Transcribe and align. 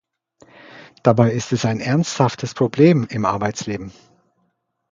Dabei 1.03 1.31
ist 1.31 1.53
es 1.53 1.63
ein 1.63 1.79
ernsthaftes 1.79 2.55
Problem 2.55 3.05
im 3.11 3.23
Arbeitsleben. 3.23 3.91